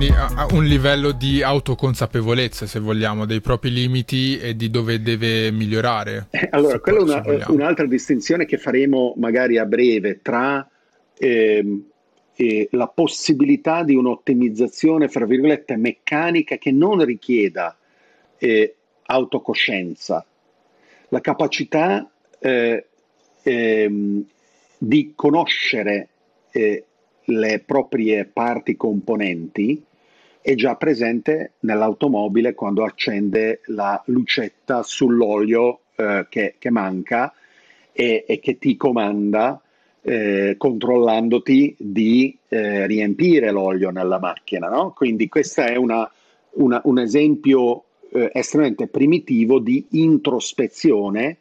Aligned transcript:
quindi 0.00 0.16
a 0.16 0.46
un 0.52 0.64
livello 0.64 1.12
di 1.12 1.42
autoconsapevolezza, 1.42 2.64
se 2.64 2.80
vogliamo, 2.80 3.26
dei 3.26 3.42
propri 3.42 3.70
limiti 3.70 4.38
e 4.38 4.56
di 4.56 4.70
dove 4.70 5.02
deve 5.02 5.50
migliorare. 5.50 6.28
Eh, 6.30 6.48
allora, 6.52 6.80
quella 6.80 7.00
è 7.22 7.30
una, 7.30 7.44
un'altra 7.48 7.84
distinzione 7.84 8.46
che 8.46 8.56
faremo 8.56 9.12
magari 9.18 9.58
a 9.58 9.66
breve 9.66 10.20
tra 10.22 10.66
eh, 11.18 11.82
eh, 12.34 12.68
la 12.70 12.86
possibilità 12.86 13.82
di 13.82 13.94
un'ottimizzazione, 13.94 15.08
fra 15.08 15.26
virgolette, 15.26 15.76
meccanica 15.76 16.56
che 16.56 16.70
non 16.70 17.04
richieda 17.04 17.76
eh, 18.38 18.74
autocoscienza, 19.02 20.24
la 21.10 21.20
capacità 21.20 22.10
eh, 22.38 22.86
ehm, 23.42 24.24
di 24.78 25.12
conoscere 25.14 26.08
eh, 26.52 26.84
le 27.22 27.62
proprie 27.66 28.24
parti 28.24 28.76
componenti 28.76 29.88
è 30.42 30.54
già 30.54 30.74
presente 30.76 31.52
nell'automobile 31.60 32.54
quando 32.54 32.84
accende 32.84 33.60
la 33.66 34.02
lucetta 34.06 34.82
sull'olio 34.82 35.80
eh, 35.96 36.26
che, 36.28 36.54
che, 36.58 36.70
manca 36.70 37.32
e, 37.92 38.24
e, 38.26 38.38
che 38.40 38.58
ti 38.58 38.76
comanda 38.76 39.60
eh, 40.02 40.54
controllandoti 40.56 41.76
di 41.78 42.36
eh, 42.48 42.86
riempire 42.86 43.50
l'olio 43.50 43.90
nella 43.90 44.18
macchina. 44.18 44.68
No? 44.68 44.92
Quindi 44.92 45.28
questo 45.28 45.60
è 45.60 45.76
una, 45.76 46.10
una, 46.52 46.80
un 46.84 46.98
esempio 46.98 47.84
eh, 48.12 48.30
estremamente 48.32 48.88
primitivo 48.88 49.58
di 49.58 49.86
introspezione 49.90 51.36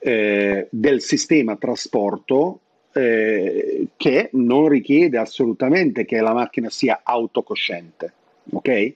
eh, 0.00 0.66
del 0.68 1.00
sistema 1.00 1.56
trasporto 1.56 2.58
eh, 2.92 3.86
che 3.96 4.30
non 4.32 4.68
richiede 4.68 5.16
assolutamente 5.16 6.04
che 6.04 6.20
la 6.20 6.34
macchina 6.34 6.68
sia 6.70 7.00
autocosciente. 7.04 8.12
Ok? 8.50 8.94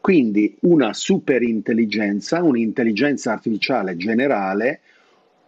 Quindi 0.00 0.56
una 0.60 0.92
superintelligenza, 0.94 2.42
un'intelligenza 2.42 3.32
artificiale 3.32 3.96
generale 3.96 4.80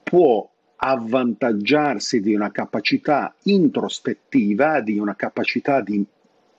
può 0.02 0.48
avvantaggiarsi 0.76 2.20
di 2.20 2.34
una 2.34 2.50
capacità 2.50 3.34
introspettiva, 3.44 4.80
di 4.80 4.98
una 4.98 5.14
capacità 5.14 5.80
di 5.80 6.04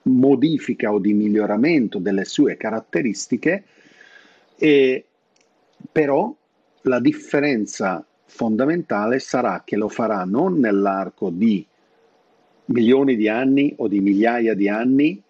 modifica 0.04 0.92
o 0.92 1.00
di 1.00 1.14
miglioramento 1.14 2.00
delle 2.00 2.26
sue 2.26 2.58
caratteristiche, 2.58 3.64
e 4.58 5.06
però 5.92 6.36
la 6.84 7.00
differenza 7.00 8.06
fondamentale 8.26 9.20
sarà 9.20 9.62
che 9.64 9.76
lo 9.76 9.90
farà 9.90 10.24
non 10.24 10.58
nell'arco 10.58 11.30
di 11.30 11.66
milioni 12.66 13.16
di 13.16 13.28
anni 13.30 13.74
o 13.78 13.88
di 13.88 14.00
migliaia 14.00 14.56
di 14.56 14.68
anni, 14.68 15.23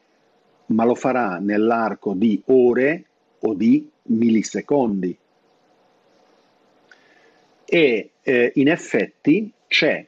ma 0.67 0.86
lo 0.86 0.95
farà 0.95 1.38
nell'arco 1.39 2.14
di 2.14 2.42
ore 2.45 3.06
o 3.39 3.53
di 3.53 3.89
millisecondi. 4.03 5.17
E 7.66 8.11
eh, 8.22 8.52
in 8.56 8.69
effetti 8.69 9.52
c'è, 9.67 10.06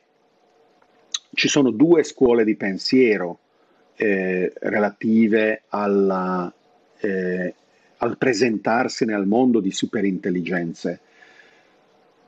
ci 1.34 1.48
sono 1.48 1.72
due 1.72 2.04
scuole 2.04 2.44
di 2.44 2.56
pensiero 2.56 3.40
eh, 3.96 4.52
relative 4.60 5.64
alla, 5.70 6.54
eh, 7.00 7.54
al 7.98 8.18
presentarsi 8.18 9.06
nel 9.06 9.26
mondo 9.26 9.60
di 9.60 9.72
superintelligenze. 9.72 11.00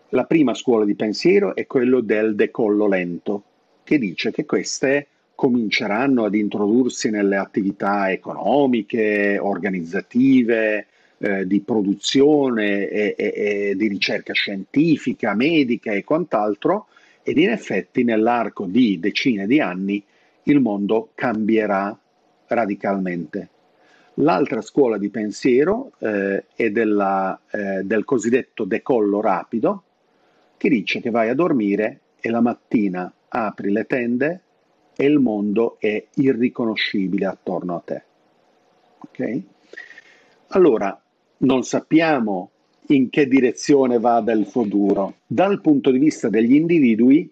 La 0.09 0.25
prima 0.25 0.53
scuola 0.53 0.86
di 0.86 0.95
pensiero 0.95 1.55
è 1.55 1.66
quello 1.67 2.00
del 2.00 2.36
decollo 2.36 2.88
lento, 2.88 3.44
che 3.83 3.98
dice 3.98 4.31
che 4.31 4.45
queste 4.45 5.08
cominceranno 5.38 6.25
ad 6.25 6.33
introdursi 6.33 7.11
nelle 7.11 7.35
attività 7.35 8.11
economiche, 8.11 9.38
organizzative, 9.38 10.88
eh, 11.19 11.45
di 11.45 11.61
produzione 11.61 12.89
e, 12.89 13.14
e, 13.15 13.33
e 13.36 13.75
di 13.75 13.87
ricerca 13.87 14.33
scientifica, 14.33 15.36
medica 15.36 15.92
e 15.92 16.03
quant'altro, 16.03 16.87
ed 17.21 17.37
in 17.37 17.52
effetti 17.52 18.03
nell'arco 18.03 18.65
di 18.65 18.99
decine 18.99 19.45
di 19.45 19.59
anni 19.59 20.03
il 20.43 20.59
mondo 20.59 21.11
cambierà 21.14 21.95
radicalmente. 22.48 23.49
L'altra 24.15 24.61
scuola 24.61 24.98
di 24.98 25.09
pensiero 25.09 25.92
eh, 25.99 26.45
è 26.55 26.71
della, 26.71 27.39
eh, 27.52 27.83
del 27.83 28.05
cosiddetto 28.05 28.64
decollo 28.64 29.21
rapido, 29.21 29.83
che 30.58 30.67
dice 30.67 30.99
che 30.99 31.11
vai 31.11 31.30
a 31.30 31.36
dormire 31.36 31.99
e 32.19 32.31
la 32.31 32.42
mattina 32.42 33.14
apri 33.27 33.71
le 33.71 33.86
tende 33.86 34.42
e 34.97 35.05
il 35.05 35.19
mondo 35.19 35.77
è 35.80 36.03
irriconoscibile 36.15 37.25
attorno 37.25 37.75
a 37.75 37.80
te. 37.80 38.03
Ok? 38.97 39.41
Allora, 40.47 40.99
non 41.39 41.63
sappiamo 41.63 42.49
in 42.87 43.09
che 43.09 43.27
direzione 43.27 43.99
vada 43.99 44.31
il 44.31 44.47
futuro. 44.47 45.17
Dal 45.27 45.61
punto 45.61 45.91
di 45.91 45.99
vista 45.99 46.30
degli 46.30 46.55
individui, 46.55 47.30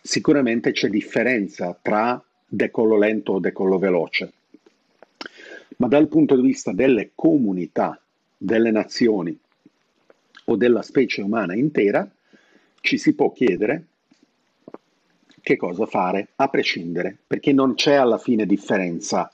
sicuramente 0.00 0.70
c'è 0.72 0.88
differenza 0.88 1.76
tra 1.80 2.22
decollo 2.46 2.96
lento 2.96 3.32
o 3.32 3.38
decollo 3.40 3.78
veloce, 3.78 4.32
ma 5.78 5.88
dal 5.88 6.08
punto 6.08 6.36
di 6.36 6.42
vista 6.42 6.72
delle 6.72 7.10
comunità, 7.14 8.00
delle 8.36 8.70
nazioni, 8.70 9.36
o 10.46 10.56
della 10.56 10.82
specie 10.82 11.22
umana 11.22 11.54
intera, 11.54 12.08
ci 12.80 12.98
si 12.98 13.14
può 13.14 13.32
chiedere 13.32 13.86
che 15.44 15.56
cosa 15.56 15.86
fare 15.86 16.30
a 16.36 16.48
prescindere, 16.48 17.16
perché 17.26 17.52
non 17.52 17.74
c'è 17.74 17.94
alla 17.94 18.18
fine 18.18 18.46
differenza. 18.46 19.30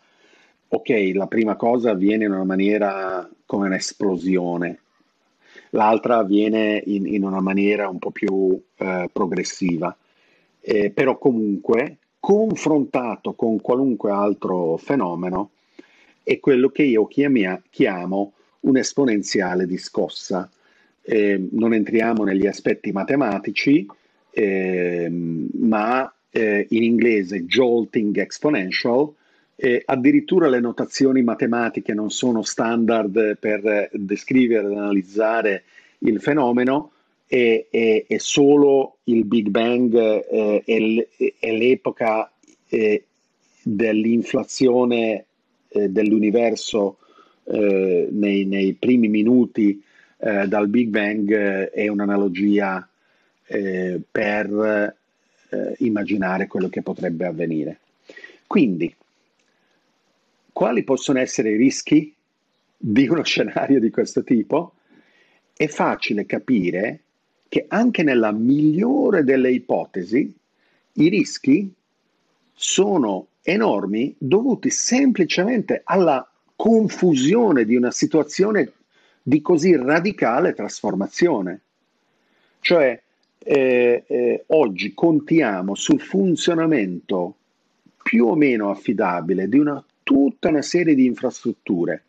Ok, 0.68 1.12
la 1.14 1.26
prima 1.26 1.56
cosa 1.56 1.92
avviene 1.92 2.24
in 2.26 2.32
una 2.32 2.44
maniera 2.44 3.26
come 3.46 3.66
un'esplosione, 3.68 4.78
l'altra 5.70 6.18
avviene 6.18 6.82
in, 6.84 7.06
in 7.06 7.24
una 7.24 7.40
maniera 7.40 7.88
un 7.88 7.98
po' 7.98 8.10
più 8.10 8.60
eh, 8.76 9.08
progressiva, 9.12 9.96
eh, 10.60 10.90
però 10.90 11.16
comunque 11.16 11.96
confrontato 12.20 13.32
con 13.32 13.60
qualunque 13.60 14.10
altro 14.10 14.76
fenomeno 14.76 15.52
è 16.22 16.38
quello 16.38 16.68
che 16.68 16.82
io 16.82 17.06
chiamia, 17.06 17.60
chiamo 17.70 18.34
un 18.60 18.76
esponenziale 18.76 19.66
di 19.66 19.78
scossa 19.78 20.50
eh, 21.02 21.48
non 21.52 21.72
entriamo 21.72 22.24
negli 22.24 22.46
aspetti 22.46 22.92
matematici, 22.92 23.86
ma 24.32 26.14
eh, 26.30 26.66
in 26.70 26.82
inglese 26.82 27.44
jolting 27.44 28.16
exponential, 28.18 29.12
addirittura 29.84 30.48
le 30.48 30.60
notazioni 30.60 31.22
matematiche 31.22 31.92
non 31.92 32.10
sono 32.10 32.42
standard 32.42 33.36
per 33.38 33.90
descrivere 33.92 34.66
ed 34.66 34.72
analizzare 34.72 35.64
il 35.98 36.20
fenomeno, 36.20 36.92
è, 37.30 37.66
è, 37.70 38.04
è 38.08 38.18
solo 38.18 38.96
il 39.04 39.24
Big 39.24 39.50
Bang 39.50 39.94
eh, 39.94 40.62
è, 40.64 41.52
l'epoca 41.52 42.28
eh, 42.68 43.04
dell'inflazione 43.62 45.26
eh, 45.68 45.88
dell'universo 45.90 46.98
eh, 47.44 48.08
nei, 48.10 48.44
nei, 48.46 48.72
primi 48.74 49.06
minuti 49.06 49.80
eh, 50.18 50.48
dal 50.48 50.66
Big 50.66 50.88
Bang 50.88 51.30
eh, 51.30 51.70
è 51.70 51.86
un'analogia 51.86 52.89
eh, 53.52 54.00
per 54.08 54.96
eh, 55.48 55.74
immaginare 55.78 56.46
quello 56.46 56.68
che 56.68 56.82
potrebbe 56.82 57.26
avvenire. 57.26 57.80
Quindi, 58.46 58.94
quali 60.52 60.84
possono 60.84 61.18
essere 61.18 61.50
i 61.50 61.56
rischi 61.56 62.14
di 62.76 63.08
uno 63.08 63.22
scenario 63.24 63.80
di 63.80 63.90
questo 63.90 64.22
tipo? 64.22 64.74
È 65.52 65.66
facile 65.66 66.26
capire 66.26 67.00
che 67.48 67.64
anche 67.68 68.04
nella 68.04 68.30
migliore 68.30 69.24
delle 69.24 69.50
ipotesi 69.50 70.32
i 70.92 71.08
rischi 71.08 71.72
sono 72.54 73.26
enormi 73.42 74.14
dovuti 74.16 74.70
semplicemente 74.70 75.80
alla 75.82 76.24
confusione 76.54 77.64
di 77.64 77.74
una 77.74 77.90
situazione 77.90 78.72
di 79.22 79.40
così 79.42 79.74
radicale 79.74 80.54
trasformazione. 80.54 81.60
Cioè, 82.60 83.00
eh, 83.42 84.04
eh, 84.06 84.44
oggi 84.48 84.92
contiamo 84.94 85.74
sul 85.74 86.00
funzionamento 86.00 87.34
più 88.02 88.26
o 88.26 88.34
meno 88.34 88.70
affidabile 88.70 89.48
di 89.48 89.58
una, 89.58 89.82
tutta 90.02 90.48
una 90.48 90.62
serie 90.62 90.94
di 90.94 91.06
infrastrutture, 91.06 92.04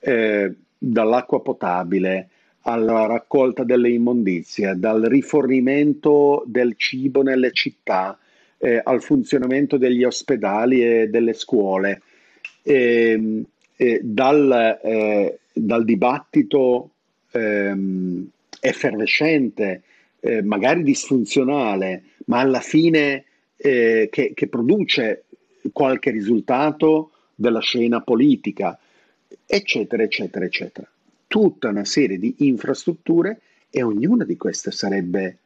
eh, 0.00 0.52
dall'acqua 0.78 1.40
potabile 1.40 2.28
alla 2.66 3.06
raccolta 3.06 3.62
delle 3.62 3.90
immondizie, 3.90 4.78
dal 4.78 5.02
rifornimento 5.02 6.44
del 6.46 6.74
cibo 6.76 7.22
nelle 7.22 7.52
città, 7.52 8.18
eh, 8.58 8.80
al 8.82 9.02
funzionamento 9.02 9.76
degli 9.76 10.02
ospedali 10.02 10.82
e 10.82 11.08
delle 11.08 11.34
scuole, 11.34 12.02
ehm, 12.62 13.44
dal 14.00 14.78
eh, 14.82 15.38
dal 15.54 15.84
dibattito 15.84 16.90
ehm, 17.30 18.28
effervescente, 18.60 19.82
eh, 20.24 20.42
magari 20.42 20.82
disfunzionale, 20.82 22.02
ma 22.26 22.40
alla 22.40 22.60
fine 22.60 23.24
eh, 23.56 24.08
che, 24.10 24.32
che, 24.32 24.48
produce 24.48 25.24
qualche 25.70 26.10
risultato 26.10 27.10
della 27.34 27.60
scena 27.60 28.00
politica, 28.00 28.78
eccetera, 29.44 30.02
eccetera, 30.02 30.46
eccetera. 30.46 30.90
Tutta 31.26 31.68
una 31.68 31.84
serie 31.84 32.18
di 32.18 32.36
infrastrutture 32.38 33.40
e 33.68 33.82
ognuna 33.82 34.24
di 34.24 34.38
queste 34.38 34.70
sarebbe 34.70 35.36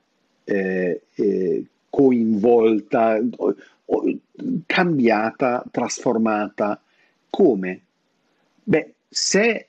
eh, 0.44 1.00
eh, 1.12 1.64
coinvolta, 1.90 3.20
cambiata, 4.64 5.64
trasformata. 5.72 6.80
Come? 7.28 7.80
Beh, 8.62 8.92
se 9.08 9.66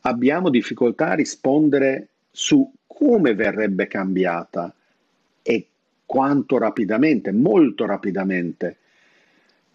abbiamo 0.00 0.48
difficoltà 0.48 1.10
a 1.10 1.14
rispondere 1.14 2.08
su 2.30 2.72
come 2.98 3.34
verrebbe 3.34 3.88
cambiata 3.88 4.74
e 5.42 5.66
quanto 6.06 6.56
rapidamente, 6.56 7.30
molto 7.30 7.84
rapidamente, 7.84 8.78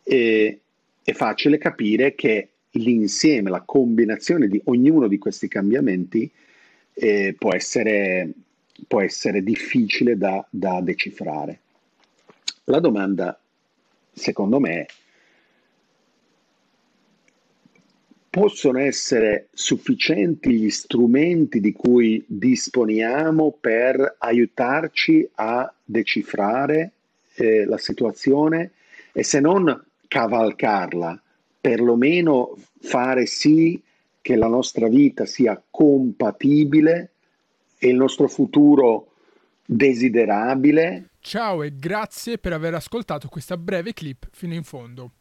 e, 0.02 0.60
è 1.04 1.12
facile 1.14 1.60
capire 1.60 2.16
che 2.16 2.50
l'insieme, 2.72 3.52
la 3.52 3.62
combinazione 3.62 4.48
di 4.48 4.60
ognuno 4.66 5.08
di 5.08 5.20
questi 5.20 5.48
cambiamenti 5.48 6.32
eh, 6.94 7.36
può, 7.38 7.54
essere, 7.54 8.32
può, 8.88 9.02
essere, 9.02 9.44
difficile 9.44 10.18
da, 10.18 10.44
da 10.50 10.82
decifrare. 10.82 11.60
La 12.66 12.80
domanda, 12.80 13.40
secondo 14.12 14.60
me, 14.60 14.82
è 14.82 14.86
possono 18.32 18.80
essere 18.80 19.50
sufficienti 19.52 20.54
gli 20.54 20.70
strumenti 20.70 21.60
di 21.60 21.74
cui 21.74 22.24
disponiamo 22.26 23.58
per 23.60 24.16
aiutarci 24.20 25.30
a 25.36 25.72
decifrare 25.84 26.94
eh, 27.36 27.66
la 27.66 27.78
situazione 27.78 28.72
e 29.12 29.26
se 29.26 29.42
non 29.42 29.86
cavalcarla, 30.08 31.22
perlomeno 31.60 32.56
fare 32.80 33.26
sì 33.26 33.80
che 34.22 34.36
la 34.38 34.48
nostra 34.48 34.88
vita 34.88 35.26
sia 35.26 35.62
compatibile 35.70 37.12
e 37.78 37.90
il 37.90 37.96
nostro 37.96 38.30
futuro 38.30 39.12
desiderabile. 39.66 41.10
Ciao 41.20 41.64
e 41.64 41.76
grazie 41.76 42.38
per 42.38 42.54
aver 42.54 42.76
ascoltato 42.76 43.28
questa 43.28 43.58
breve 43.58 43.92
clip 43.92 44.30
fino 44.32 44.54
in 44.54 44.64
fondo. 44.64 45.12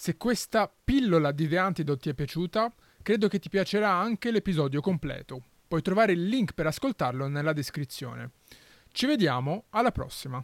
Se 0.00 0.16
questa 0.16 0.72
pillola 0.84 1.32
di 1.32 1.48
The 1.48 1.58
Antidote 1.58 2.00
ti 2.00 2.08
è 2.10 2.14
piaciuta, 2.14 2.72
credo 3.02 3.26
che 3.26 3.40
ti 3.40 3.48
piacerà 3.48 3.90
anche 3.90 4.30
l'episodio 4.30 4.80
completo. 4.80 5.42
Puoi 5.66 5.82
trovare 5.82 6.12
il 6.12 6.24
link 6.24 6.52
per 6.52 6.68
ascoltarlo 6.68 7.26
nella 7.26 7.52
descrizione. 7.52 8.30
Ci 8.92 9.06
vediamo 9.06 9.64
alla 9.70 9.90
prossima! 9.90 10.40